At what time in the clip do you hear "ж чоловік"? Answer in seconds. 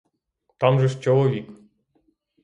0.89-1.49